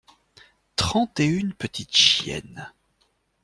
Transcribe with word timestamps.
Trente 0.77 1.19
et 1.19 1.27
une 1.27 1.53
petites 1.53 1.95
chiennes. 1.95 2.73